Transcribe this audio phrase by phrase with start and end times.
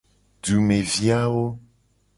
[0.43, 1.45] Dumevi awo.